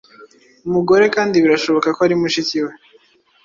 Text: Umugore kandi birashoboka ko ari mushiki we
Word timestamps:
Umugore 0.67 1.05
kandi 1.15 1.35
birashoboka 1.43 1.87
ko 1.95 1.99
ari 2.05 2.15
mushiki 2.21 2.57
we 2.65 2.73